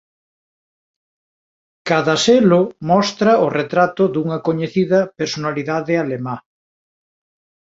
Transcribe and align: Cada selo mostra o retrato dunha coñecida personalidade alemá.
Cada 1.91 2.15
selo 2.23 2.59
mostra 2.91 3.31
o 3.45 3.47
retrato 3.59 4.03
dunha 4.13 4.37
coñecida 4.47 4.99
personalidade 5.19 5.93
alemá. 6.03 6.35